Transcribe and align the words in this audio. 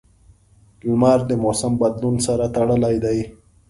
•لمر 0.87 1.19
د 1.29 1.31
موسم 1.43 1.73
بدلون 1.81 2.15
سره 2.27 2.45
تړلی 2.55 2.95
دی. 3.05 3.19